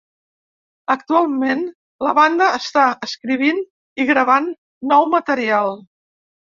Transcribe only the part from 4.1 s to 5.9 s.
gravant nou material.